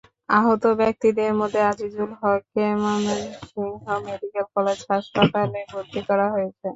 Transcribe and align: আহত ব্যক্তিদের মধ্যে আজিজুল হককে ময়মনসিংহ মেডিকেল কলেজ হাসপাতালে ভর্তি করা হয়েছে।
আহত 0.31 0.63
ব্যক্তিদের 0.79 1.31
মধ্যে 1.39 1.59
আজিজুল 1.69 2.11
হককে 2.19 2.65
ময়মনসিংহ 2.81 3.85
মেডিকেল 4.05 4.45
কলেজ 4.55 4.79
হাসপাতালে 4.89 5.59
ভর্তি 5.71 5.99
করা 6.09 6.27
হয়েছে। 6.33 6.67